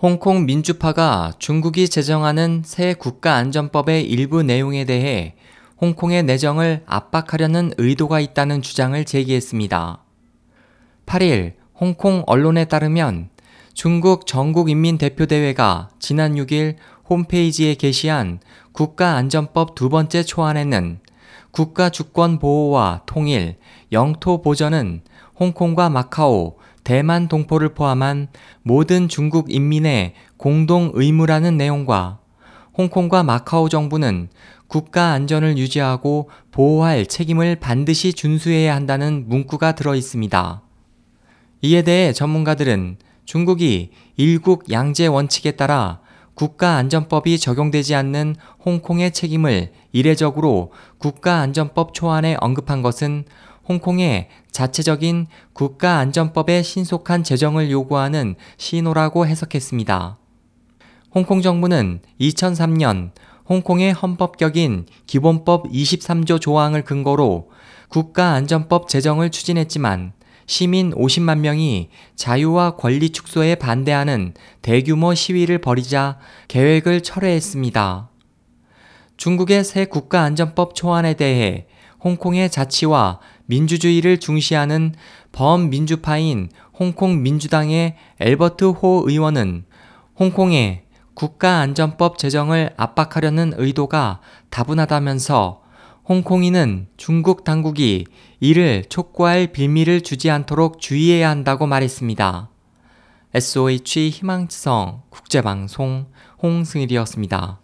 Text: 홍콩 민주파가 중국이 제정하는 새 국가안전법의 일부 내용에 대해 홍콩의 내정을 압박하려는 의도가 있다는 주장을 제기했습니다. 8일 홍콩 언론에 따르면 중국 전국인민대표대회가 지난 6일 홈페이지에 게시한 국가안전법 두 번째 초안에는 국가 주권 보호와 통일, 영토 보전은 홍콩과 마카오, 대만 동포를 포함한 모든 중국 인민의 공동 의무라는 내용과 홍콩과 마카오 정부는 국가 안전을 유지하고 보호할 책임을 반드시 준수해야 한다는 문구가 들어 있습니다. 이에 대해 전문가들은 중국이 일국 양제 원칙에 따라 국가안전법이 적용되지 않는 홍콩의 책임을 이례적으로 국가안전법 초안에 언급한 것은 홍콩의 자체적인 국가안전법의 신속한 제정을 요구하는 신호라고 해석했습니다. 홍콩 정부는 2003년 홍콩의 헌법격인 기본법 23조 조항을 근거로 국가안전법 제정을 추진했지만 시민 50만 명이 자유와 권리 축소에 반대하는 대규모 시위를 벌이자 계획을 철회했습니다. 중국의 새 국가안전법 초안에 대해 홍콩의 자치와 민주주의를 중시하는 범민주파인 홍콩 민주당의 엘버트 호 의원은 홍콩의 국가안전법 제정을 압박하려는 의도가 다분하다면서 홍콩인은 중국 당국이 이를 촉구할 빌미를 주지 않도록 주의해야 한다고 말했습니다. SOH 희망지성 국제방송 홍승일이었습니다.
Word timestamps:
홍콩 0.00 0.46
민주파가 0.46 1.32
중국이 1.40 1.88
제정하는 1.88 2.62
새 2.64 2.94
국가안전법의 2.94 4.04
일부 4.04 4.44
내용에 4.44 4.84
대해 4.84 5.34
홍콩의 5.80 6.22
내정을 6.22 6.84
압박하려는 6.86 7.72
의도가 7.78 8.20
있다는 8.20 8.62
주장을 8.62 9.04
제기했습니다. 9.04 10.04
8일 11.04 11.54
홍콩 11.74 12.22
언론에 12.28 12.66
따르면 12.66 13.30
중국 13.74 14.28
전국인민대표대회가 14.28 15.88
지난 15.98 16.36
6일 16.36 16.76
홈페이지에 17.10 17.74
게시한 17.74 18.38
국가안전법 18.70 19.74
두 19.74 19.88
번째 19.88 20.22
초안에는 20.22 21.00
국가 21.50 21.90
주권 21.90 22.38
보호와 22.38 23.02
통일, 23.06 23.56
영토 23.90 24.42
보전은 24.42 25.02
홍콩과 25.40 25.90
마카오, 25.90 26.56
대만 26.88 27.28
동포를 27.28 27.74
포함한 27.74 28.28
모든 28.62 29.10
중국 29.10 29.52
인민의 29.52 30.14
공동 30.38 30.90
의무라는 30.94 31.58
내용과 31.58 32.18
홍콩과 32.78 33.24
마카오 33.24 33.68
정부는 33.68 34.30
국가 34.68 35.10
안전을 35.10 35.58
유지하고 35.58 36.30
보호할 36.50 37.04
책임을 37.04 37.56
반드시 37.56 38.14
준수해야 38.14 38.74
한다는 38.74 39.26
문구가 39.28 39.72
들어 39.72 39.94
있습니다. 39.94 40.62
이에 41.60 41.82
대해 41.82 42.14
전문가들은 42.14 42.96
중국이 43.26 43.90
일국 44.16 44.72
양제 44.72 45.08
원칙에 45.08 45.50
따라 45.50 46.00
국가안전법이 46.36 47.38
적용되지 47.38 47.96
않는 47.96 48.34
홍콩의 48.64 49.10
책임을 49.10 49.72
이례적으로 49.92 50.72
국가안전법 50.96 51.92
초안에 51.92 52.38
언급한 52.40 52.80
것은 52.80 53.26
홍콩의 53.68 54.28
자체적인 54.50 55.26
국가안전법의 55.52 56.64
신속한 56.64 57.22
제정을 57.22 57.70
요구하는 57.70 58.34
신호라고 58.56 59.26
해석했습니다. 59.26 60.18
홍콩 61.14 61.42
정부는 61.42 62.00
2003년 62.20 63.10
홍콩의 63.48 63.92
헌법격인 63.92 64.86
기본법 65.06 65.70
23조 65.70 66.40
조항을 66.40 66.84
근거로 66.84 67.50
국가안전법 67.88 68.88
제정을 68.88 69.30
추진했지만 69.30 70.12
시민 70.46 70.92
50만 70.92 71.40
명이 71.40 71.90
자유와 72.16 72.76
권리 72.76 73.10
축소에 73.10 73.54
반대하는 73.54 74.34
대규모 74.62 75.14
시위를 75.14 75.58
벌이자 75.58 76.18
계획을 76.48 77.02
철회했습니다. 77.02 78.10
중국의 79.18 79.64
새 79.64 79.84
국가안전법 79.84 80.74
초안에 80.74 81.14
대해 81.14 81.66
홍콩의 82.02 82.50
자치와 82.50 83.20
민주주의를 83.46 84.18
중시하는 84.18 84.94
범민주파인 85.32 86.50
홍콩 86.78 87.22
민주당의 87.22 87.96
엘버트 88.20 88.66
호 88.66 89.04
의원은 89.06 89.64
홍콩의 90.18 90.84
국가안전법 91.14 92.18
제정을 92.18 92.70
압박하려는 92.76 93.52
의도가 93.56 94.20
다분하다면서 94.50 95.62
홍콩인은 96.08 96.86
중국 96.96 97.44
당국이 97.44 98.06
이를 98.40 98.84
촉구할 98.88 99.48
빌미를 99.48 100.00
주지 100.00 100.30
않도록 100.30 100.80
주의해야 100.80 101.28
한다고 101.28 101.66
말했습니다. 101.66 102.48
SOH 103.34 104.08
희망지성 104.10 105.02
국제방송 105.10 106.06
홍승일이었습니다. 106.42 107.60